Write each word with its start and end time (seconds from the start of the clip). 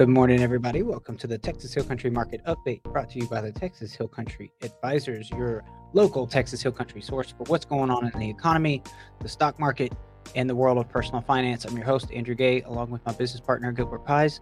Good 0.00 0.08
morning, 0.08 0.40
everybody. 0.40 0.80
Welcome 0.80 1.18
to 1.18 1.26
the 1.26 1.36
Texas 1.36 1.74
Hill 1.74 1.84
Country 1.84 2.08
Market 2.08 2.42
Update 2.46 2.82
brought 2.84 3.10
to 3.10 3.18
you 3.18 3.26
by 3.26 3.42
the 3.42 3.52
Texas 3.52 3.92
Hill 3.92 4.08
Country 4.08 4.50
Advisors, 4.62 5.28
your 5.28 5.62
local 5.92 6.26
Texas 6.26 6.62
Hill 6.62 6.72
Country 6.72 7.02
source 7.02 7.34
for 7.36 7.44
what's 7.48 7.66
going 7.66 7.90
on 7.90 8.10
in 8.10 8.18
the 8.18 8.30
economy, 8.30 8.82
the 9.20 9.28
stock 9.28 9.58
market, 9.58 9.92
and 10.34 10.48
the 10.48 10.54
world 10.54 10.78
of 10.78 10.88
personal 10.88 11.20
finance. 11.20 11.66
I'm 11.66 11.76
your 11.76 11.84
host, 11.84 12.10
Andrew 12.14 12.34
Gay, 12.34 12.62
along 12.62 12.88
with 12.88 13.04
my 13.04 13.12
business 13.12 13.42
partner, 13.42 13.72
Gilbert 13.72 14.06
Pies. 14.06 14.40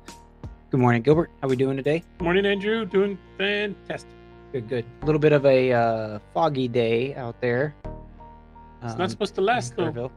Good 0.70 0.78
morning, 0.78 1.02
Gilbert. 1.02 1.32
How 1.40 1.48
are 1.48 1.50
we 1.50 1.56
doing 1.56 1.76
today? 1.76 2.04
Good 2.18 2.24
morning, 2.24 2.46
Andrew. 2.46 2.84
Doing 2.84 3.18
fantastic. 3.36 4.12
Good, 4.52 4.68
good. 4.68 4.84
A 5.02 5.06
little 5.06 5.18
bit 5.18 5.32
of 5.32 5.44
a 5.44 5.72
uh, 5.72 6.18
foggy 6.34 6.68
day 6.68 7.16
out 7.16 7.40
there. 7.40 7.74
It's 8.84 8.92
um, 8.92 8.98
not 8.98 9.10
supposed 9.10 9.34
to 9.34 9.40
last, 9.40 9.74
though. 9.74 10.12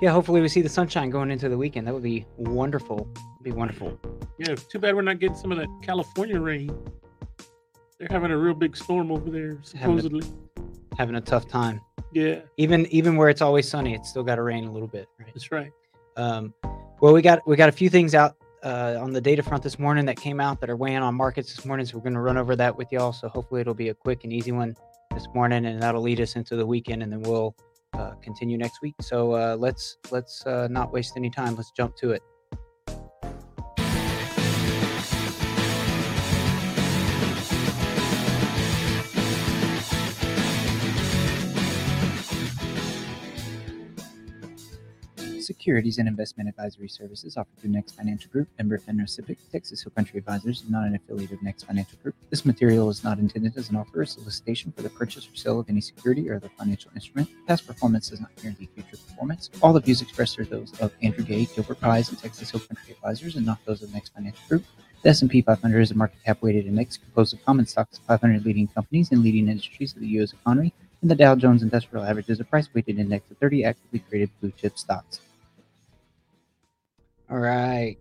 Yeah, 0.00 0.12
hopefully 0.12 0.40
we 0.40 0.48
see 0.48 0.62
the 0.62 0.68
sunshine 0.68 1.10
going 1.10 1.32
into 1.32 1.48
the 1.48 1.58
weekend. 1.58 1.88
That 1.88 1.94
would 1.94 2.04
be 2.04 2.24
wonderful. 2.36 3.08
Be 3.42 3.50
wonderful. 3.50 3.98
Yeah, 4.38 4.54
too 4.54 4.78
bad 4.78 4.94
we're 4.96 5.02
not 5.02 5.18
getting 5.20 5.36
some 5.36 5.52
of 5.52 5.58
that 5.58 5.68
California 5.82 6.40
rain. 6.40 6.70
They're 7.98 8.08
having 8.10 8.30
a 8.32 8.36
real 8.36 8.54
big 8.54 8.76
storm 8.76 9.12
over 9.12 9.30
there, 9.30 9.58
Having 9.76 9.98
a- 9.98 10.02
supposedly. 10.02 10.22
Having 10.98 11.14
a 11.16 11.20
tough 11.20 11.48
time. 11.48 11.80
Yeah, 12.12 12.40
Even 12.58 12.86
even 12.92 13.16
where 13.16 13.28
it's 13.28 13.40
always 13.42 13.68
sunny, 13.68 13.92
it's 13.94 14.08
still 14.08 14.22
got 14.22 14.36
to 14.36 14.42
rain 14.42 14.64
a 14.64 14.70
little 14.72 14.86
bit, 14.86 15.08
right? 15.18 15.26
that's 15.34 15.50
right. 15.50 15.72
Um, 16.16 16.54
well, 17.00 17.12
we 17.12 17.22
got 17.22 17.44
we 17.46 17.56
got 17.56 17.68
a 17.68 17.72
few 17.72 17.90
things 17.90 18.14
out 18.14 18.36
uh, 18.62 18.96
on 19.00 19.12
the 19.12 19.20
data 19.20 19.42
front 19.42 19.64
this 19.64 19.80
morning 19.80 20.04
that 20.06 20.16
came 20.16 20.38
out 20.40 20.60
that 20.60 20.70
are 20.70 20.76
weighing 20.76 20.98
on 20.98 21.14
markets 21.16 21.54
this 21.56 21.64
morning. 21.64 21.84
So 21.86 21.96
we're 21.96 22.04
going 22.04 22.14
to 22.14 22.20
run 22.20 22.36
over 22.36 22.54
that 22.54 22.76
with 22.76 22.92
y'all. 22.92 23.12
So 23.12 23.28
hopefully 23.28 23.60
it'll 23.62 23.74
be 23.74 23.88
a 23.88 23.94
quick 23.94 24.22
and 24.22 24.32
easy 24.32 24.52
one 24.52 24.76
this 25.12 25.26
morning, 25.34 25.66
and 25.66 25.82
that'll 25.82 26.02
lead 26.02 26.20
us 26.20 26.36
into 26.36 26.54
the 26.54 26.64
weekend, 26.66 27.02
and 27.02 27.12
then 27.12 27.22
we'll 27.22 27.56
uh, 27.94 28.12
continue 28.22 28.58
next 28.58 28.80
week. 28.80 28.94
So 29.00 29.32
uh, 29.32 29.56
let's 29.58 29.96
let's 30.12 30.46
uh, 30.46 30.68
not 30.70 30.92
waste 30.92 31.14
any 31.16 31.30
time. 31.30 31.56
Let's 31.56 31.72
jump 31.72 31.96
to 31.96 32.12
it. 32.12 32.22
Securities 45.44 45.98
and 45.98 46.08
investment 46.08 46.48
advisory 46.48 46.88
services 46.88 47.36
offered 47.36 47.58
through 47.58 47.70
Next 47.70 47.92
Financial 47.92 48.30
Group, 48.30 48.48
member 48.56 48.78
FINRA 48.78 49.04
SIPC, 49.04 49.36
Texas 49.52 49.82
Hill 49.82 49.92
Country 49.94 50.18
Advisors, 50.18 50.64
not 50.70 50.86
an 50.86 50.94
affiliate 50.94 51.32
of 51.32 51.42
Next 51.42 51.64
Financial 51.64 51.98
Group. 52.02 52.14
This 52.30 52.46
material 52.46 52.88
is 52.88 53.04
not 53.04 53.18
intended 53.18 53.56
as 53.58 53.68
an 53.68 53.76
offer 53.76 54.00
or 54.00 54.06
solicitation 54.06 54.72
for 54.72 54.80
the 54.80 54.88
purchase 54.88 55.28
or 55.30 55.36
sale 55.36 55.60
of 55.60 55.68
any 55.68 55.82
security 55.82 56.30
or 56.30 56.36
other 56.36 56.48
financial 56.56 56.90
instrument. 56.94 57.28
Past 57.46 57.66
performance 57.66 58.08
does 58.08 58.22
not 58.22 58.34
guarantee 58.36 58.70
future 58.74 58.96
performance. 58.96 59.50
All 59.62 59.74
the 59.74 59.80
views 59.80 60.00
expressed 60.00 60.38
are 60.38 60.46
those 60.46 60.72
of 60.80 60.92
Andrew 61.02 61.24
Gay, 61.24 61.44
Gilbert 61.54 61.78
Pies, 61.78 62.08
and 62.08 62.18
Texas 62.18 62.50
Hill 62.50 62.60
Country 62.60 62.94
Advisors, 62.94 63.36
and 63.36 63.44
not 63.44 63.58
those 63.66 63.82
of 63.82 63.92
Next 63.92 64.14
Financial 64.14 64.42
Group. 64.48 64.64
The 65.02 65.10
S&P 65.10 65.42
500 65.42 65.80
is 65.80 65.90
a 65.90 65.94
market 65.94 66.24
cap 66.24 66.40
weighted 66.40 66.66
index 66.66 66.96
composed 66.96 67.34
of 67.34 67.44
common 67.44 67.66
stocks 67.66 67.98
of 67.98 68.04
500 68.04 68.46
leading 68.46 68.68
companies 68.68 69.12
and 69.12 69.22
leading 69.22 69.48
industries 69.48 69.92
of 69.92 70.00
the 70.00 70.08
U.S. 70.08 70.32
economy, 70.32 70.72
and 71.02 71.10
the 71.10 71.14
Dow 71.14 71.34
Jones 71.34 71.62
Industrial 71.62 72.02
Average 72.02 72.30
is 72.30 72.40
a 72.40 72.44
price 72.44 72.66
weighted 72.72 72.98
index 72.98 73.30
of 73.30 73.36
30 73.36 73.66
actively 73.66 74.02
traded 74.08 74.30
blue 74.40 74.50
chip 74.56 74.78
stocks. 74.78 75.20
All 77.30 77.38
right. 77.38 77.96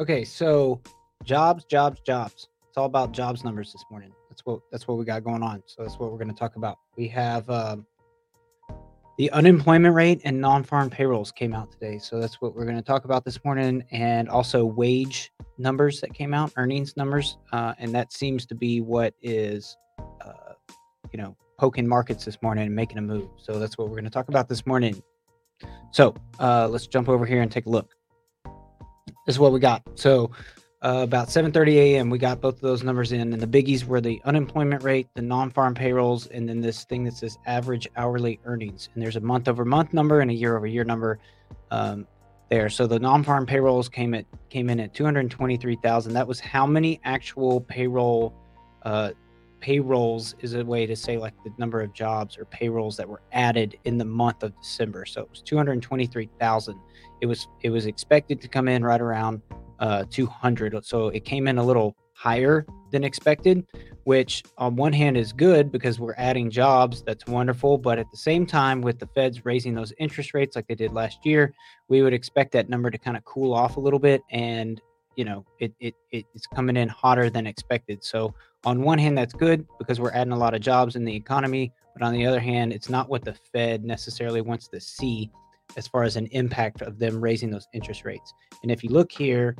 Okay, 0.00 0.24
so 0.24 0.80
jobs, 1.22 1.64
jobs, 1.64 2.00
jobs. 2.00 2.48
It's 2.66 2.78
all 2.78 2.86
about 2.86 3.12
jobs 3.12 3.44
numbers 3.44 3.72
this 3.72 3.84
morning. 3.90 4.12
That's 4.30 4.44
what 4.46 4.60
that's 4.72 4.88
what 4.88 4.96
we 4.96 5.04
got 5.04 5.22
going 5.22 5.42
on. 5.42 5.62
So 5.66 5.82
that's 5.82 5.98
what 5.98 6.10
we're 6.10 6.18
going 6.18 6.30
to 6.32 6.34
talk 6.34 6.56
about. 6.56 6.78
We 6.96 7.06
have 7.08 7.48
um, 7.50 7.86
the 9.18 9.30
unemployment 9.32 9.94
rate 9.94 10.22
and 10.24 10.40
non-farm 10.40 10.88
payrolls 10.88 11.30
came 11.30 11.54
out 11.54 11.70
today. 11.70 11.98
So 11.98 12.18
that's 12.18 12.40
what 12.40 12.56
we're 12.56 12.64
going 12.64 12.76
to 12.76 12.82
talk 12.82 13.04
about 13.04 13.24
this 13.24 13.44
morning, 13.44 13.84
and 13.92 14.30
also 14.30 14.64
wage 14.64 15.30
numbers 15.58 16.00
that 16.00 16.14
came 16.14 16.32
out, 16.32 16.50
earnings 16.56 16.96
numbers, 16.96 17.36
uh, 17.52 17.74
and 17.78 17.94
that 17.94 18.14
seems 18.14 18.46
to 18.46 18.54
be 18.54 18.80
what 18.80 19.14
is, 19.20 19.76
uh, 20.24 20.54
you 21.12 21.18
know, 21.18 21.36
poking 21.58 21.86
markets 21.86 22.24
this 22.24 22.40
morning 22.40 22.64
and 22.66 22.74
making 22.74 22.96
a 22.96 23.02
move. 23.02 23.28
So 23.36 23.58
that's 23.58 23.76
what 23.76 23.88
we're 23.88 23.96
going 23.96 24.04
to 24.04 24.10
talk 24.10 24.28
about 24.28 24.48
this 24.48 24.66
morning. 24.66 25.02
So 25.92 26.14
uh, 26.40 26.66
let's 26.68 26.86
jump 26.86 27.10
over 27.10 27.26
here 27.26 27.42
and 27.42 27.52
take 27.52 27.66
a 27.66 27.70
look 27.70 27.94
is 29.26 29.38
what 29.38 29.52
we 29.52 29.60
got. 29.60 29.82
So 29.94 30.30
uh, 30.84 31.00
about 31.02 31.28
7:30 31.28 31.76
a.m. 31.76 32.10
we 32.10 32.18
got 32.18 32.40
both 32.40 32.56
of 32.56 32.60
those 32.60 32.82
numbers 32.82 33.12
in, 33.12 33.32
and 33.32 33.40
the 33.40 33.46
biggies 33.46 33.84
were 33.84 34.00
the 34.00 34.20
unemployment 34.24 34.82
rate, 34.82 35.08
the 35.14 35.22
non-farm 35.22 35.74
payrolls, 35.74 36.26
and 36.26 36.46
then 36.48 36.60
this 36.60 36.84
thing 36.84 37.04
that 37.04 37.14
says 37.14 37.38
average 37.46 37.88
hourly 37.96 38.38
earnings. 38.44 38.90
And 38.94 39.02
there's 39.02 39.16
a 39.16 39.20
month-over-month 39.20 39.94
number 39.94 40.20
and 40.20 40.30
a 40.30 40.34
year-over-year 40.34 40.84
number 40.84 41.18
um, 41.70 42.06
there. 42.50 42.68
So 42.68 42.86
the 42.86 42.98
non-farm 42.98 43.46
payrolls 43.46 43.88
came 43.88 44.12
at 44.12 44.26
came 44.50 44.68
in 44.68 44.78
at 44.78 44.92
223,000. 44.92 46.12
That 46.12 46.28
was 46.28 46.38
how 46.38 46.66
many 46.66 47.00
actual 47.04 47.62
payroll 47.62 48.34
uh, 48.82 49.12
payrolls 49.64 50.34
is 50.40 50.52
a 50.52 50.62
way 50.62 50.84
to 50.84 50.94
say 50.94 51.16
like 51.16 51.32
the 51.42 51.50
number 51.56 51.80
of 51.80 51.94
jobs 51.94 52.36
or 52.36 52.44
payrolls 52.44 52.98
that 52.98 53.08
were 53.08 53.22
added 53.32 53.78
in 53.84 53.96
the 53.96 54.04
month 54.04 54.42
of 54.42 54.52
December. 54.60 55.06
So 55.06 55.22
it 55.22 55.30
was 55.30 55.40
223,000 55.40 56.78
it 57.22 57.26
was 57.26 57.48
it 57.62 57.70
was 57.70 57.86
expected 57.86 58.42
to 58.42 58.48
come 58.48 58.68
in 58.68 58.84
right 58.84 59.00
around 59.00 59.40
uh, 59.80 60.04
200 60.10 60.84
so 60.84 61.08
it 61.08 61.24
came 61.24 61.48
in 61.48 61.56
a 61.56 61.64
little 61.64 61.96
higher 62.12 62.66
than 62.92 63.04
expected 63.04 63.66
which 64.04 64.42
on 64.58 64.76
one 64.76 64.92
hand 64.92 65.16
is 65.16 65.32
good 65.32 65.72
because 65.72 65.98
we're 65.98 66.14
adding 66.18 66.50
jobs. 66.50 67.02
That's 67.02 67.24
wonderful. 67.24 67.78
But 67.78 67.98
at 67.98 68.10
the 68.10 68.18
same 68.18 68.44
time 68.44 68.82
with 68.82 68.98
the 68.98 69.06
feds 69.14 69.46
raising 69.46 69.74
those 69.74 69.94
interest 69.98 70.34
rates 70.34 70.56
like 70.56 70.66
they 70.66 70.74
did 70.74 70.92
last 70.92 71.24
year 71.24 71.54
we 71.88 72.02
would 72.02 72.12
expect 72.12 72.52
that 72.52 72.68
number 72.68 72.90
to 72.90 72.98
kind 72.98 73.16
of 73.16 73.24
cool 73.24 73.54
off 73.54 73.78
a 73.78 73.80
little 73.80 73.98
bit. 73.98 74.20
And 74.30 74.78
you 75.16 75.24
know 75.24 75.44
it, 75.58 75.72
it 75.80 75.94
it's 76.10 76.46
coming 76.46 76.76
in 76.76 76.88
hotter 76.88 77.30
than 77.30 77.46
expected 77.46 78.02
so 78.02 78.34
on 78.64 78.82
one 78.82 78.98
hand 78.98 79.16
that's 79.16 79.32
good 79.32 79.66
because 79.78 80.00
we're 80.00 80.12
adding 80.12 80.32
a 80.32 80.38
lot 80.38 80.54
of 80.54 80.60
jobs 80.60 80.96
in 80.96 81.04
the 81.04 81.14
economy 81.14 81.72
but 81.94 82.04
on 82.04 82.12
the 82.12 82.26
other 82.26 82.40
hand 82.40 82.72
it's 82.72 82.88
not 82.88 83.08
what 83.08 83.24
the 83.24 83.34
fed 83.52 83.84
necessarily 83.84 84.40
wants 84.40 84.68
to 84.68 84.80
see 84.80 85.30
as 85.76 85.86
far 85.86 86.02
as 86.02 86.16
an 86.16 86.26
impact 86.26 86.82
of 86.82 86.98
them 86.98 87.20
raising 87.20 87.50
those 87.50 87.66
interest 87.72 88.04
rates. 88.04 88.32
And 88.62 88.70
if 88.70 88.84
you 88.84 88.90
look 88.90 89.10
here, 89.10 89.56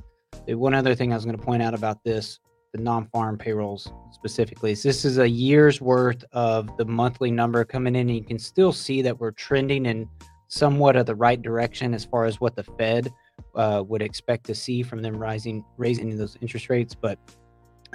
one 0.46 0.74
other 0.74 0.94
thing 0.94 1.12
I 1.12 1.16
was 1.16 1.24
going 1.24 1.36
to 1.36 1.42
point 1.42 1.62
out 1.62 1.74
about 1.74 2.02
this, 2.04 2.38
the 2.72 2.80
non-farm 2.80 3.38
payrolls 3.38 3.90
specifically, 4.12 4.72
is 4.72 4.82
this 4.82 5.04
is 5.04 5.18
a 5.18 5.28
year's 5.28 5.80
worth 5.80 6.24
of 6.32 6.76
the 6.76 6.84
monthly 6.84 7.30
number 7.30 7.64
coming 7.64 7.94
in, 7.94 8.08
and 8.08 8.16
you 8.16 8.24
can 8.24 8.38
still 8.38 8.72
see 8.72 9.02
that 9.02 9.18
we're 9.18 9.32
trending 9.32 9.86
in 9.86 10.08
somewhat 10.48 10.96
of 10.96 11.06
the 11.06 11.14
right 11.14 11.40
direction 11.40 11.94
as 11.94 12.04
far 12.04 12.24
as 12.24 12.40
what 12.40 12.54
the 12.54 12.64
Fed 12.64 13.12
uh, 13.54 13.82
would 13.86 14.02
expect 14.02 14.44
to 14.46 14.54
see 14.54 14.82
from 14.82 15.02
them 15.02 15.16
rising 15.16 15.64
raising 15.76 16.16
those 16.16 16.36
interest 16.40 16.68
rates, 16.68 16.94
but. 16.94 17.18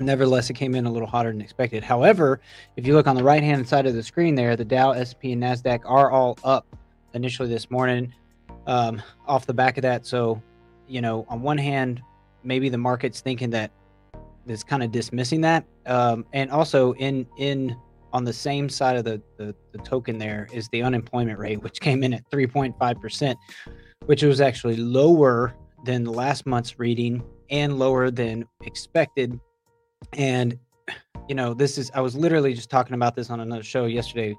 Nevertheless, 0.01 0.49
it 0.49 0.53
came 0.53 0.75
in 0.75 0.85
a 0.85 0.89
little 0.89 1.09
hotter 1.09 1.29
than 1.29 1.41
expected. 1.41 1.83
However, 1.83 2.39
if 2.77 2.87
you 2.87 2.93
look 2.93 3.05
on 3.05 3.17
the 3.17 3.23
right 3.23 3.43
hand 3.43 3.67
side 3.67 3.85
of 3.85 3.95
the 3.95 4.01
screen 4.01 4.33
there, 4.33 4.55
the 4.55 4.63
Dow, 4.63 4.93
SP, 4.95 5.35
and 5.35 5.43
NASDAQ 5.43 5.81
are 5.83 6.09
all 6.09 6.39
up 6.45 6.65
initially 7.13 7.49
this 7.49 7.69
morning 7.69 8.13
um, 8.65 9.01
off 9.27 9.45
the 9.45 9.53
back 9.53 9.77
of 9.77 9.81
that. 9.81 10.05
So, 10.05 10.41
you 10.87 11.01
know, 11.01 11.25
on 11.27 11.41
one 11.41 11.57
hand, 11.57 12.01
maybe 12.43 12.69
the 12.69 12.77
market's 12.77 13.21
thinking 13.21 13.49
that 13.49 13.71
it's 14.47 14.63
kind 14.63 14.83
of 14.83 14.91
dismissing 14.91 15.41
that, 15.41 15.65
um, 15.85 16.25
and 16.33 16.49
also 16.49 16.93
in 16.93 17.27
in 17.37 17.75
on 18.11 18.23
the 18.23 18.33
same 18.33 18.67
side 18.67 18.97
of 18.97 19.03
the, 19.03 19.21
the 19.37 19.53
the 19.71 19.77
token 19.79 20.17
there 20.17 20.47
is 20.51 20.67
the 20.69 20.81
unemployment 20.81 21.37
rate, 21.37 21.61
which 21.61 21.79
came 21.79 22.03
in 22.03 22.13
at 22.13 22.29
3.5 22.31 23.01
percent, 23.01 23.37
which 24.05 24.23
was 24.23 24.41
actually 24.41 24.75
lower 24.75 25.55
than 25.85 26.05
last 26.05 26.45
month's 26.45 26.79
reading 26.79 27.23
and 27.49 27.79
lower 27.79 28.11
than 28.11 28.45
expected. 28.61 29.39
And 30.13 30.57
you 31.27 31.35
know, 31.35 31.53
this 31.53 31.77
is 31.77 31.91
I 31.93 32.01
was 32.01 32.15
literally 32.15 32.53
just 32.53 32.69
talking 32.69 32.95
about 32.95 33.15
this 33.15 33.29
on 33.29 33.39
another 33.39 33.63
show 33.63 33.85
yesterday 33.85 34.35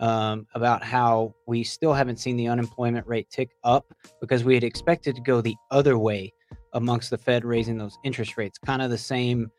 um, 0.00 0.46
about 0.54 0.82
how 0.82 1.34
we 1.46 1.62
still 1.62 1.92
haven't 1.92 2.18
seen 2.18 2.36
the 2.36 2.48
unemployment 2.48 3.06
rate 3.06 3.30
tick 3.30 3.50
up 3.62 3.86
because 4.20 4.42
we 4.42 4.54
had 4.54 4.64
expected 4.64 5.14
to 5.14 5.22
go 5.22 5.40
the 5.40 5.54
other 5.70 5.96
way 5.96 6.32
amongst 6.72 7.10
the 7.10 7.18
Fed 7.18 7.44
raising 7.44 7.78
those 7.78 7.98
interest 8.02 8.36
rates. 8.36 8.58
Kind 8.58 8.82
of 8.82 8.90
the 8.90 8.98
same. 8.98 9.50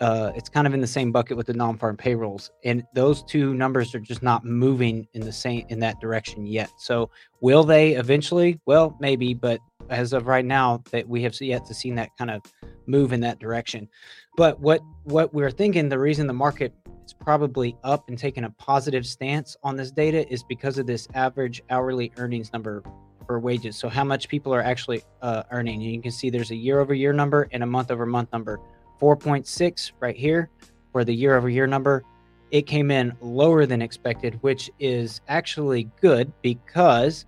Uh, 0.00 0.32
it's 0.34 0.48
kind 0.48 0.66
of 0.66 0.74
in 0.74 0.80
the 0.80 0.86
same 0.86 1.12
bucket 1.12 1.36
with 1.36 1.46
the 1.46 1.52
non-farm 1.52 1.96
payrolls, 1.96 2.50
and 2.64 2.84
those 2.94 3.22
two 3.22 3.54
numbers 3.54 3.94
are 3.94 4.00
just 4.00 4.22
not 4.22 4.44
moving 4.44 5.06
in 5.12 5.20
the 5.20 5.32
same 5.32 5.66
in 5.68 5.78
that 5.80 6.00
direction 6.00 6.46
yet. 6.46 6.70
So, 6.78 7.10
will 7.40 7.64
they 7.64 7.92
eventually? 7.92 8.58
Well, 8.66 8.96
maybe, 9.00 9.34
but 9.34 9.60
as 9.90 10.12
of 10.12 10.26
right 10.26 10.44
now, 10.44 10.82
that 10.90 11.08
we 11.08 11.22
have 11.22 11.38
yet 11.40 11.66
to 11.66 11.74
see 11.74 11.90
that 11.92 12.10
kind 12.16 12.30
of 12.30 12.42
move 12.86 13.12
in 13.12 13.20
that 13.20 13.38
direction. 13.38 13.88
But 14.36 14.60
what 14.60 14.80
what 15.04 15.34
we're 15.34 15.50
thinking, 15.50 15.88
the 15.88 15.98
reason 15.98 16.26
the 16.26 16.32
market 16.32 16.72
is 17.04 17.12
probably 17.12 17.76
up 17.84 18.08
and 18.08 18.16
taking 18.16 18.44
a 18.44 18.50
positive 18.50 19.06
stance 19.06 19.56
on 19.62 19.76
this 19.76 19.90
data 19.90 20.30
is 20.32 20.42
because 20.42 20.78
of 20.78 20.86
this 20.86 21.08
average 21.14 21.62
hourly 21.70 22.12
earnings 22.16 22.52
number 22.52 22.82
for 23.30 23.38
wages. 23.38 23.76
So 23.76 23.88
how 23.88 24.02
much 24.02 24.28
people 24.28 24.52
are 24.52 24.60
actually 24.60 25.02
uh, 25.22 25.44
earning. 25.52 25.82
And 25.82 25.92
you 25.92 26.02
can 26.02 26.10
see 26.10 26.30
there's 26.30 26.50
a 26.50 26.56
year 26.56 26.80
over 26.80 26.94
year 26.94 27.12
number 27.12 27.48
and 27.52 27.62
a 27.62 27.66
month 27.66 27.92
over 27.92 28.04
month 28.04 28.32
number. 28.32 28.58
4.6 29.00 29.92
right 30.00 30.16
here 30.16 30.50
for 30.92 31.04
the 31.04 31.14
year 31.14 31.36
over 31.36 31.48
year 31.48 31.66
number. 31.66 32.04
It 32.50 32.62
came 32.62 32.90
in 32.90 33.16
lower 33.20 33.64
than 33.64 33.80
expected, 33.80 34.38
which 34.42 34.70
is 34.78 35.20
actually 35.28 35.88
good 36.00 36.32
because 36.42 37.26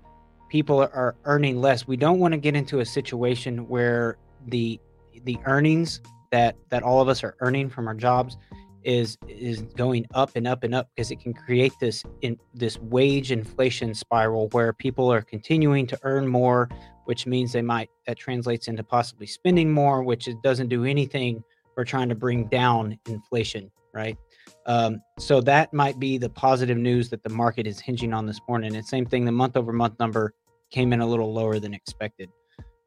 people 0.49 0.81
are 0.81 1.15
earning 1.25 1.61
less. 1.61 1.87
We 1.87 1.97
don't 1.97 2.19
want 2.19 2.33
to 2.33 2.39
get 2.39 2.57
into 2.57 2.81
a 2.81 2.85
situation 2.85 3.69
where 3.69 4.19
the 4.49 4.81
the 5.25 5.39
earnings 5.45 6.01
that 6.31 6.57
that 6.71 6.83
all 6.83 7.01
of 7.01 7.09
us 7.09 7.23
are 7.23 7.37
earning 7.41 7.71
from 7.71 7.87
our 7.87 7.95
jobs 7.95 8.37
is 8.85 9.17
is 9.29 9.63
going 9.77 10.07
up 10.15 10.33
and 10.35 10.47
up 10.47 10.65
and 10.65 10.75
up 10.75 10.89
because 10.95 11.11
it 11.11 11.21
can 11.21 11.33
create 11.33 11.73
this 11.81 12.03
in 12.23 12.39
this 12.53 12.79
wage 12.79 13.31
inflation 13.31 13.95
spiral 13.95 14.49
where 14.49 14.73
people 14.73 15.13
are 15.13 15.23
continuing 15.23 15.87
to 15.87 15.99
earn 16.03 16.27
more 16.27 16.69
which 17.05 17.27
means 17.27 17.53
they 17.53 17.63
might 17.63 17.89
that 18.07 18.19
translates 18.19 18.69
into 18.69 18.83
possibly 18.83 19.27
spending 19.27 19.71
more 19.71 20.03
which 20.03 20.27
it 20.27 20.37
doesn't 20.43 20.69
do 20.69 20.85
anything 20.85 21.43
for 21.75 21.85
trying 21.85 22.09
to 22.09 22.15
bring 22.15 22.47
down 22.47 22.99
inflation 23.07 23.71
right? 23.93 24.17
Um, 24.67 25.03
so 25.19 25.41
that 25.43 25.73
might 25.73 25.99
be 25.99 26.19
the 26.19 26.29
positive 26.29 26.79
news 26.79 27.11
that 27.11 27.23
the 27.23 27.29
market 27.29 27.67
is 27.67 27.81
hinging 27.81 28.13
on 28.13 28.27
this 28.27 28.41
morning. 28.49 28.75
And 28.75 28.85
same 28.85 29.07
thing 29.07 29.25
the 29.25 29.33
month 29.33 29.57
over 29.57 29.73
month 29.73 29.99
number 29.99 30.35
came 30.71 30.93
in 30.93 31.01
a 31.01 31.07
little 31.07 31.33
lower 31.33 31.59
than 31.59 31.75
expected. 31.75 32.31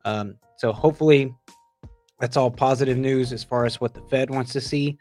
Um, 0.04 0.36
so 0.58 0.72
hopefully 0.72 1.34
that's 2.20 2.38
all 2.38 2.50
positive 2.50 2.98
news 2.98 3.34
as 3.34 3.44
far 3.44 3.66
as 3.66 3.80
what 3.82 3.94
the 3.94 4.02
fed 4.02 4.30
wants 4.30 4.54
to 4.54 4.62
see. 4.62 4.98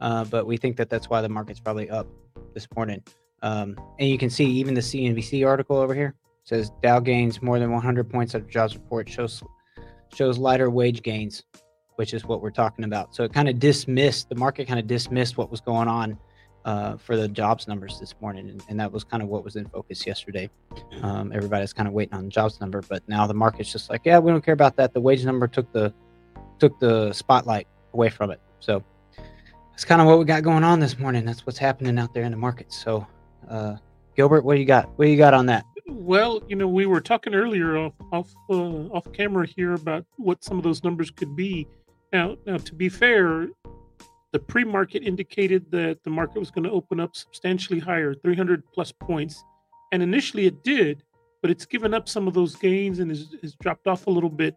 Uh, 0.00 0.24
but 0.24 0.46
we 0.46 0.56
think 0.56 0.76
that 0.76 0.90
that's 0.90 1.08
why 1.08 1.20
the 1.20 1.28
market's 1.28 1.60
probably 1.60 1.88
up 1.88 2.06
this 2.54 2.68
morning. 2.76 3.02
Um, 3.42 3.76
and 3.98 4.08
you 4.08 4.18
can 4.18 4.30
see 4.30 4.44
even 4.44 4.74
the 4.74 4.80
CNBC 4.80 5.46
article 5.46 5.76
over 5.76 5.94
here 5.94 6.14
says 6.44 6.70
Dow 6.82 6.98
gains 6.98 7.42
more 7.42 7.58
than 7.58 7.70
100 7.70 8.10
points 8.10 8.34
of 8.34 8.48
jobs 8.48 8.74
report 8.74 9.08
shows 9.08 9.42
shows 10.14 10.38
lighter 10.38 10.70
wage 10.70 11.02
gains, 11.02 11.44
which 11.98 12.14
is 12.14 12.24
what 12.24 12.40
we're 12.40 12.50
talking 12.50 12.84
about. 12.84 13.12
So 13.12 13.24
it 13.24 13.32
kind 13.32 13.48
of 13.48 13.58
dismissed 13.58 14.28
the 14.28 14.36
market, 14.36 14.68
kind 14.68 14.78
of 14.78 14.86
dismissed 14.86 15.36
what 15.36 15.50
was 15.50 15.60
going 15.60 15.88
on 15.88 16.16
uh, 16.64 16.96
for 16.96 17.16
the 17.16 17.26
jobs 17.26 17.66
numbers 17.66 17.98
this 17.98 18.14
morning, 18.20 18.50
and, 18.50 18.62
and, 18.68 18.78
that 18.78 18.92
was 18.92 19.02
kind 19.02 19.20
of 19.20 19.28
what 19.28 19.42
was 19.42 19.56
in 19.56 19.66
focus 19.68 20.06
yesterday. 20.06 20.48
Um, 21.02 21.32
everybody's 21.32 21.72
kind 21.72 21.88
of 21.88 21.94
waiting 21.94 22.14
on 22.14 22.24
the 22.24 22.30
jobs 22.30 22.60
number, 22.60 22.82
but 22.82 23.02
now 23.08 23.26
the 23.26 23.34
market's 23.34 23.72
just 23.72 23.90
like, 23.90 24.02
yeah, 24.04 24.20
we 24.20 24.30
don't 24.30 24.44
care 24.44 24.54
about 24.54 24.76
that. 24.76 24.94
The 24.94 25.00
wage 25.00 25.24
number 25.24 25.48
took 25.48 25.72
the 25.72 25.92
took 26.60 26.78
the 26.78 27.12
spotlight 27.12 27.66
away 27.94 28.10
from 28.10 28.30
it. 28.30 28.40
So 28.60 28.84
that's 29.72 29.84
kind 29.84 30.00
of 30.00 30.06
what 30.06 30.20
we 30.20 30.24
got 30.24 30.44
going 30.44 30.62
on 30.62 30.78
this 30.78 31.00
morning. 31.00 31.24
That's 31.24 31.44
what's 31.46 31.58
happening 31.58 31.98
out 31.98 32.14
there 32.14 32.22
in 32.22 32.30
the 32.30 32.36
market. 32.36 32.72
So, 32.72 33.06
uh, 33.48 33.76
Gilbert, 34.14 34.44
what 34.44 34.54
do 34.54 34.60
you 34.60 34.66
got? 34.66 34.88
What 34.96 35.06
do 35.06 35.10
you 35.10 35.16
got 35.18 35.34
on 35.34 35.46
that? 35.46 35.64
Well, 35.88 36.42
you 36.46 36.54
know, 36.54 36.68
we 36.68 36.86
were 36.86 37.00
talking 37.00 37.34
earlier 37.34 37.76
off 37.76 37.94
off 38.12 38.34
uh, 38.50 38.86
off 38.94 39.12
camera 39.12 39.48
here 39.48 39.72
about 39.72 40.04
what 40.16 40.44
some 40.44 40.58
of 40.58 40.64
those 40.64 40.84
numbers 40.84 41.10
could 41.10 41.34
be. 41.34 41.66
Now, 42.12 42.36
now 42.46 42.56
to 42.58 42.74
be 42.74 42.88
fair, 42.88 43.48
the 44.32 44.38
pre-market 44.38 45.02
indicated 45.02 45.70
that 45.70 46.02
the 46.04 46.10
market 46.10 46.38
was 46.38 46.50
going 46.50 46.64
to 46.64 46.70
open 46.70 47.00
up 47.00 47.16
substantially 47.16 47.78
higher, 47.78 48.14
300 48.14 48.62
plus 48.72 48.92
points, 48.92 49.42
and 49.92 50.02
initially 50.02 50.46
it 50.46 50.62
did, 50.62 51.02
but 51.40 51.50
it's 51.50 51.66
given 51.66 51.94
up 51.94 52.08
some 52.08 52.28
of 52.28 52.34
those 52.34 52.54
gains 52.56 52.98
and 52.98 53.10
has, 53.10 53.56
dropped 53.60 53.86
off 53.86 54.06
a 54.06 54.10
little 54.10 54.30
bit. 54.30 54.54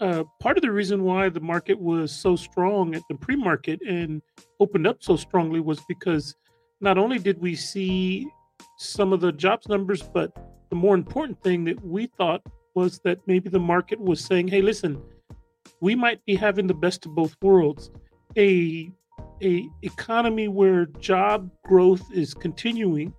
Uh, 0.00 0.24
part 0.40 0.56
of 0.56 0.62
the 0.62 0.70
reason 0.70 1.04
why 1.04 1.28
the 1.28 1.40
market 1.40 1.78
was 1.78 2.10
so 2.12 2.34
strong 2.34 2.94
at 2.94 3.02
the 3.08 3.14
pre-market 3.14 3.80
and 3.82 4.22
opened 4.60 4.86
up 4.86 4.96
so 5.00 5.16
strongly 5.16 5.60
was 5.60 5.80
because 5.88 6.34
not 6.80 6.98
only 6.98 7.18
did 7.18 7.40
we 7.40 7.54
see 7.54 8.26
some 8.78 9.12
of 9.12 9.20
the 9.20 9.32
jobs 9.32 9.68
numbers, 9.68 10.02
but 10.02 10.32
the 10.70 10.76
more 10.76 10.94
important 10.94 11.40
thing 11.42 11.64
that 11.64 11.82
we 11.84 12.06
thought 12.06 12.42
was 12.74 12.98
that 13.04 13.18
maybe 13.26 13.48
the 13.48 13.60
market 13.60 14.00
was 14.00 14.22
saying, 14.22 14.48
"Hey, 14.48 14.60
listen, 14.60 15.00
we 15.84 15.94
might 15.94 16.24
be 16.24 16.34
having 16.34 16.66
the 16.66 16.80
best 16.86 17.04
of 17.04 17.14
both 17.14 17.36
worlds: 17.42 17.90
a 18.38 18.90
a 19.42 19.68
economy 19.82 20.48
where 20.48 20.86
job 21.10 21.50
growth 21.70 22.04
is 22.10 22.32
continuing, 22.32 23.12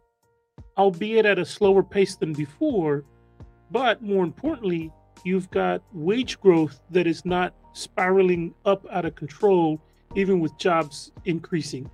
albeit 0.75 1.27
at 1.27 1.37
a 1.37 1.45
slower 1.45 1.83
pace 1.83 2.15
than 2.15 2.33
before, 2.33 3.05
but 3.69 4.01
more 4.01 4.23
importantly." 4.23 4.91
you've 5.23 5.49
got 5.49 5.81
wage 5.91 6.39
growth 6.39 6.75
that 6.91 7.07
is 7.07 7.25
not 7.25 7.49
spiraling 7.73 8.53
up 8.63 8.85
out 8.91 9.05
of 9.05 9.15
control, 9.15 9.81
even 10.13 10.39
with 10.39 10.55
jobs 10.57 11.11
increasing. 11.25 11.89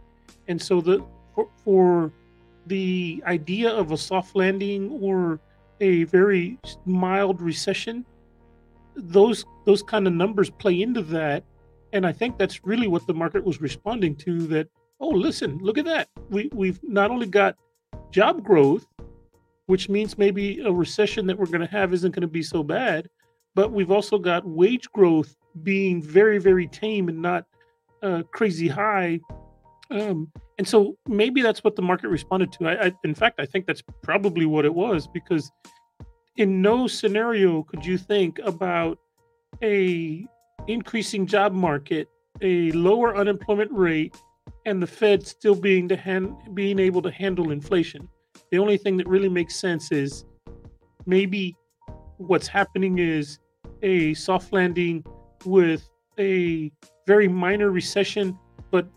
And 0.49 0.61
so 0.61 0.81
the 0.81 0.97
for, 1.33 1.47
for 1.63 2.11
the 2.67 3.23
idea 3.25 3.69
of 3.69 3.91
a 3.91 3.97
soft 3.97 4.35
landing 4.35 4.81
or 5.01 5.39
a 5.79 6.03
very 6.05 6.59
mild 6.85 7.41
recession, 7.41 8.05
those 8.95 9.45
those 9.65 9.83
kind 9.83 10.07
of 10.07 10.13
numbers 10.13 10.49
play 10.49 10.81
into 10.81 11.01
that. 11.03 11.43
And 11.93 12.05
I 12.05 12.13
think 12.13 12.37
that's 12.37 12.63
really 12.65 12.87
what 12.87 13.05
the 13.05 13.13
market 13.13 13.43
was 13.43 13.59
responding 13.59 14.15
to 14.17 14.47
that, 14.47 14.69
oh, 14.99 15.09
listen, 15.09 15.57
look 15.61 15.77
at 15.77 15.85
that. 15.85 16.07
We 16.29 16.49
we've 16.53 16.79
not 16.83 17.11
only 17.11 17.27
got 17.27 17.55
job 18.11 18.43
growth, 18.43 18.85
which 19.65 19.89
means 19.89 20.17
maybe 20.17 20.59
a 20.61 20.71
recession 20.71 21.27
that 21.27 21.37
we're 21.37 21.45
going 21.45 21.61
to 21.61 21.67
have 21.67 21.93
isn't 21.93 22.11
going 22.11 22.21
to 22.21 22.27
be 22.27 22.43
so 22.43 22.63
bad, 22.63 23.09
but 23.55 23.71
we've 23.71 23.91
also 23.91 24.17
got 24.17 24.45
wage 24.45 24.89
growth 24.91 25.35
being 25.63 26.01
very, 26.01 26.37
very 26.37 26.67
tame 26.67 27.09
and 27.09 27.21
not 27.21 27.45
uh, 28.03 28.23
crazy 28.31 28.67
high. 28.67 29.19
Um, 29.89 30.31
and 30.57 30.67
so 30.67 30.97
maybe 31.07 31.41
that's 31.41 31.63
what 31.63 31.75
the 31.75 31.81
market 31.81 32.09
responded 32.09 32.51
to. 32.53 32.67
I, 32.67 32.87
I, 32.87 32.91
in 33.03 33.13
fact, 33.13 33.39
I 33.39 33.45
think 33.45 33.65
that's 33.65 33.83
probably 34.01 34.45
what 34.45 34.63
it 34.65 34.73
was 34.73 35.07
because 35.07 35.51
in 36.37 36.61
no 36.61 36.87
scenario 36.87 37.63
could 37.63 37.85
you 37.85 37.97
think 37.97 38.39
about 38.39 38.97
a 39.61 40.25
increasing 40.67 41.25
job 41.25 41.53
market, 41.53 42.07
a 42.41 42.71
lower 42.71 43.15
unemployment 43.15 43.71
rate, 43.71 44.15
and 44.65 44.81
the 44.81 44.87
Fed 44.87 45.25
still 45.25 45.55
being 45.55 45.87
to 45.89 45.95
hand, 45.95 46.35
being 46.53 46.79
able 46.79 47.01
to 47.01 47.11
handle 47.11 47.51
inflation. 47.51 48.07
The 48.51 48.59
only 48.59 48.77
thing 48.77 48.97
that 48.97 49.07
really 49.07 49.29
makes 49.29 49.55
sense 49.55 49.91
is 49.91 50.25
maybe 51.05 51.55
what's 52.17 52.47
happening 52.47 52.99
is 52.99 53.39
a 53.81 54.13
soft 54.13 54.53
landing 54.53 55.03
with 55.45 55.89
a 56.19 56.71
very 57.07 57.27
minor 57.27 57.71
recession, 57.71 58.37
but 58.69 58.87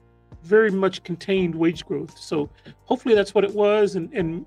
very 0.42 0.70
much 0.70 1.02
contained 1.02 1.54
wage 1.54 1.86
growth. 1.86 2.18
So 2.18 2.50
hopefully 2.84 3.14
that's 3.14 3.34
what 3.34 3.44
it 3.44 3.54
was. 3.54 3.96
And, 3.96 4.12
and 4.12 4.44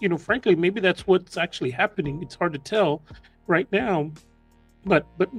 you 0.00 0.08
know, 0.08 0.18
frankly, 0.18 0.54
maybe 0.54 0.80
that's 0.80 1.06
what's 1.06 1.36
actually 1.36 1.70
happening. 1.70 2.22
It's 2.22 2.34
hard 2.34 2.52
to 2.52 2.58
tell 2.58 3.02
right 3.46 3.68
now, 3.72 4.10
but 4.84 5.06
but 5.18 5.30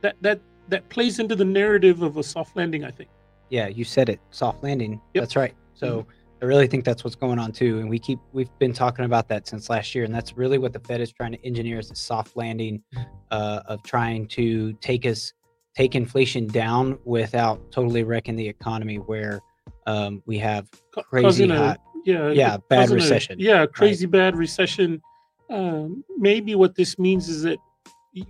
that 0.00 0.16
that 0.20 0.40
that 0.68 0.88
plays 0.88 1.18
into 1.18 1.36
the 1.36 1.44
narrative 1.44 2.02
of 2.02 2.16
a 2.16 2.22
soft 2.22 2.56
landing, 2.56 2.84
I 2.84 2.90
think. 2.90 3.10
Yeah, 3.50 3.68
you 3.68 3.84
said 3.84 4.08
it, 4.08 4.20
soft 4.30 4.62
landing. 4.62 5.00
Yep. 5.14 5.22
That's 5.22 5.36
right. 5.36 5.54
So 5.74 6.00
mm-hmm. 6.00 6.10
I 6.42 6.46
really 6.46 6.66
think 6.66 6.84
that's 6.84 7.04
what's 7.04 7.16
going 7.16 7.38
on 7.38 7.52
too. 7.52 7.78
And 7.78 7.88
we 7.88 7.98
keep 7.98 8.18
we've 8.32 8.50
been 8.58 8.72
talking 8.72 9.04
about 9.04 9.28
that 9.28 9.46
since 9.46 9.70
last 9.70 9.94
year, 9.94 10.04
and 10.04 10.14
that's 10.14 10.36
really 10.36 10.58
what 10.58 10.72
the 10.72 10.80
Fed 10.80 11.00
is 11.00 11.12
trying 11.12 11.32
to 11.32 11.46
engineer 11.46 11.78
is 11.78 11.90
a 11.90 11.94
soft 11.94 12.36
landing 12.36 12.82
uh, 13.30 13.60
of 13.66 13.82
trying 13.82 14.26
to 14.28 14.72
take 14.74 15.06
us 15.06 15.32
take 15.76 15.94
inflation 15.94 16.46
down 16.46 16.98
without 17.04 17.72
totally 17.72 18.04
wrecking 18.04 18.36
the 18.36 18.48
economy, 18.48 18.96
where 18.96 19.40
um, 19.86 20.22
we 20.26 20.38
have 20.38 20.68
crazy 20.92 21.48
high, 21.48 21.76
yeah 22.04 22.30
yeah 22.30 22.56
bad 22.68 22.90
recession. 22.90 23.40
A, 23.40 23.42
yeah, 23.42 23.66
crazy 23.66 24.06
right? 24.06 24.12
bad 24.12 24.36
recession. 24.36 25.02
Um, 25.50 26.04
maybe 26.16 26.54
what 26.54 26.74
this 26.74 26.98
means 26.98 27.28
is 27.28 27.42
that 27.42 27.58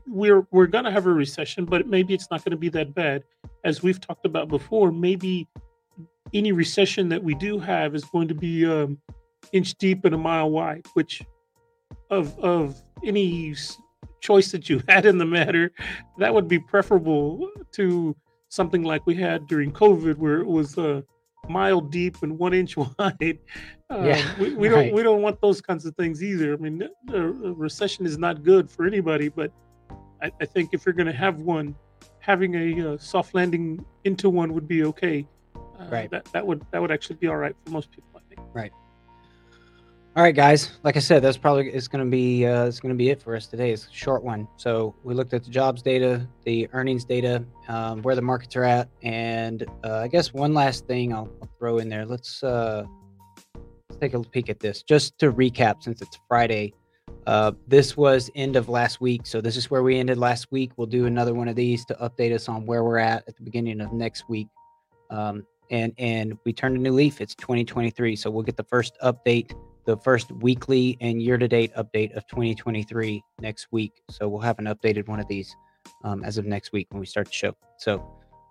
we're 0.06 0.46
we're 0.50 0.66
gonna 0.66 0.90
have 0.90 1.06
a 1.06 1.12
recession, 1.12 1.64
but 1.64 1.86
maybe 1.86 2.14
it's 2.14 2.28
not 2.30 2.44
going 2.44 2.52
to 2.52 2.56
be 2.56 2.68
that 2.70 2.94
bad, 2.94 3.24
as 3.64 3.82
we've 3.82 4.00
talked 4.00 4.26
about 4.26 4.48
before. 4.48 4.90
Maybe 4.90 5.48
any 6.32 6.52
recession 6.52 7.08
that 7.10 7.22
we 7.22 7.34
do 7.34 7.58
have 7.58 7.94
is 7.94 8.04
going 8.04 8.28
to 8.28 8.34
be 8.34 8.64
um, 8.66 8.98
inch 9.52 9.74
deep 9.74 10.04
and 10.04 10.14
a 10.14 10.18
mile 10.18 10.50
wide, 10.50 10.86
which 10.94 11.22
of 12.10 12.38
of 12.38 12.82
any 13.04 13.54
choice 14.20 14.50
that 14.52 14.68
you 14.70 14.82
had 14.88 15.06
in 15.06 15.18
the 15.18 15.26
matter, 15.26 15.70
that 16.18 16.32
would 16.32 16.48
be 16.48 16.58
preferable 16.58 17.50
to 17.72 18.16
something 18.48 18.82
like 18.82 19.06
we 19.06 19.14
had 19.14 19.46
during 19.46 19.70
COVID, 19.72 20.16
where 20.16 20.40
it 20.40 20.46
was 20.46 20.78
uh, 20.78 21.02
mile 21.48 21.80
deep 21.80 22.22
and 22.22 22.38
one 22.38 22.54
inch 22.54 22.76
wide. 22.76 23.38
Uh, 23.90 24.02
yeah, 24.02 24.34
we, 24.38 24.54
we 24.54 24.68
right. 24.68 24.86
don't 24.86 24.94
we 24.94 25.02
don't 25.02 25.22
want 25.22 25.40
those 25.40 25.60
kinds 25.60 25.84
of 25.86 25.94
things 25.96 26.22
either. 26.22 26.54
I 26.54 26.56
mean, 26.56 26.88
a 27.12 27.22
recession 27.22 28.06
is 28.06 28.18
not 28.18 28.42
good 28.42 28.70
for 28.70 28.86
anybody, 28.86 29.28
but 29.28 29.52
I, 30.22 30.30
I 30.40 30.44
think 30.46 30.70
if 30.72 30.86
you're 30.86 30.94
going 30.94 31.06
to 31.06 31.12
have 31.12 31.40
one, 31.40 31.74
having 32.20 32.54
a 32.54 32.94
uh, 32.94 32.98
soft 32.98 33.34
landing 33.34 33.84
into 34.04 34.30
one 34.30 34.52
would 34.54 34.66
be 34.66 34.84
okay. 34.84 35.28
Uh, 35.54 35.86
right. 35.90 36.10
That 36.10 36.24
that 36.32 36.46
would 36.46 36.64
that 36.70 36.80
would 36.80 36.90
actually 36.90 37.16
be 37.16 37.28
all 37.28 37.36
right 37.36 37.54
for 37.64 37.70
most 37.70 37.90
people, 37.90 38.08
I 38.16 38.20
think. 38.28 38.40
Right. 38.52 38.72
All 40.16 40.22
right, 40.22 40.34
guys. 40.34 40.70
Like 40.84 40.96
I 40.96 41.00
said, 41.00 41.24
that's 41.24 41.36
probably 41.36 41.70
it's 41.70 41.88
going 41.88 42.04
to 42.04 42.08
be 42.08 42.46
uh, 42.46 42.66
it's 42.66 42.78
going 42.78 42.94
to 42.94 42.96
be 42.96 43.10
it 43.10 43.20
for 43.20 43.34
us 43.34 43.48
today. 43.48 43.72
It's 43.72 43.88
a 43.88 43.92
short 43.92 44.22
one. 44.22 44.46
So 44.56 44.94
we 45.02 45.12
looked 45.12 45.34
at 45.34 45.42
the 45.42 45.50
jobs 45.50 45.82
data, 45.82 46.28
the 46.44 46.68
earnings 46.72 47.04
data, 47.04 47.44
um, 47.66 48.00
where 48.02 48.14
the 48.14 48.22
markets 48.22 48.54
are 48.54 48.62
at, 48.62 48.88
and 49.02 49.66
uh, 49.82 49.96
I 49.96 50.06
guess 50.06 50.32
one 50.32 50.54
last 50.54 50.86
thing 50.86 51.12
I'll, 51.12 51.28
I'll 51.42 51.50
throw 51.58 51.78
in 51.78 51.88
there. 51.88 52.06
Let's 52.06 52.44
uh, 52.44 52.84
let's 53.56 54.00
take 54.00 54.14
a 54.14 54.20
peek 54.20 54.48
at 54.48 54.60
this 54.60 54.84
just 54.84 55.18
to 55.18 55.32
recap 55.32 55.82
since 55.82 56.00
it's 56.00 56.16
Friday. 56.28 56.74
Uh, 57.26 57.50
this 57.66 57.96
was 57.96 58.30
end 58.36 58.54
of 58.54 58.68
last 58.68 59.00
week, 59.00 59.26
so 59.26 59.40
this 59.40 59.56
is 59.56 59.68
where 59.68 59.82
we 59.82 59.98
ended 59.98 60.16
last 60.16 60.52
week. 60.52 60.70
We'll 60.76 60.86
do 60.86 61.06
another 61.06 61.34
one 61.34 61.48
of 61.48 61.56
these 61.56 61.84
to 61.86 61.94
update 61.94 62.32
us 62.32 62.48
on 62.48 62.66
where 62.66 62.84
we're 62.84 62.98
at 62.98 63.26
at 63.26 63.34
the 63.34 63.42
beginning 63.42 63.80
of 63.80 63.92
next 63.92 64.28
week. 64.28 64.46
Um, 65.10 65.44
and 65.70 65.92
and 65.98 66.38
we 66.44 66.52
turned 66.52 66.76
a 66.76 66.80
new 66.80 66.92
leaf. 66.92 67.20
It's 67.20 67.34
2023, 67.34 68.16
so 68.16 68.30
we'll 68.30 68.42
get 68.42 68.56
the 68.56 68.64
first 68.64 68.96
update, 69.02 69.52
the 69.84 69.96
first 69.98 70.32
weekly 70.32 70.96
and 71.00 71.22
year-to-date 71.22 71.74
update 71.74 72.12
of 72.16 72.26
2023 72.28 73.22
next 73.40 73.68
week. 73.70 73.92
So 74.10 74.28
we'll 74.28 74.40
have 74.40 74.58
an 74.58 74.66
updated 74.66 75.08
one 75.08 75.20
of 75.20 75.28
these. 75.28 75.54
um, 76.04 76.24
as 76.24 76.38
of 76.38 76.46
next 76.46 76.72
week 76.72 76.86
when 76.90 77.00
we 77.00 77.06
start 77.06 77.26
the 77.26 77.32
show. 77.32 77.54
So, 77.78 78.02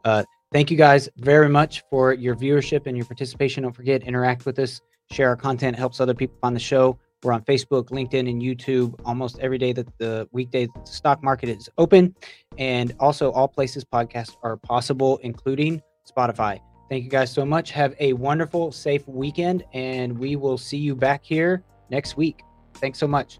uh, 0.05 0.23
thank 0.51 0.69
you 0.69 0.77
guys 0.77 1.09
very 1.17 1.49
much 1.49 1.83
for 1.89 2.13
your 2.13 2.35
viewership 2.35 2.87
and 2.87 2.97
your 2.97 3.05
participation. 3.05 3.63
Don't 3.63 3.73
forget, 3.73 4.03
interact 4.03 4.45
with 4.45 4.59
us, 4.59 4.81
share 5.11 5.29
our 5.29 5.35
content, 5.35 5.77
helps 5.77 5.99
other 5.99 6.13
people 6.13 6.35
find 6.41 6.55
the 6.55 6.59
show. 6.59 6.99
We're 7.23 7.31
on 7.33 7.43
Facebook, 7.43 7.85
LinkedIn, 7.89 8.29
and 8.29 8.41
YouTube 8.41 8.99
almost 9.05 9.39
every 9.39 9.57
day 9.57 9.71
that 9.73 9.87
the 9.97 10.27
weekday 10.33 10.67
stock 10.83 11.23
market 11.23 11.47
is 11.49 11.69
open. 11.77 12.15
And 12.57 12.93
also, 12.99 13.31
all 13.31 13.47
places 13.47 13.85
podcasts 13.85 14.35
are 14.43 14.57
possible, 14.57 15.19
including 15.23 15.81
Spotify. 16.05 16.59
Thank 16.89 17.03
you 17.03 17.09
guys 17.09 17.31
so 17.31 17.45
much. 17.45 17.71
Have 17.71 17.95
a 17.99 18.13
wonderful, 18.13 18.71
safe 18.71 19.07
weekend, 19.07 19.63
and 19.73 20.17
we 20.17 20.35
will 20.35 20.57
see 20.57 20.77
you 20.77 20.95
back 20.95 21.23
here 21.23 21.63
next 21.89 22.17
week. 22.17 22.41
Thanks 22.75 22.99
so 22.99 23.07
much. 23.07 23.39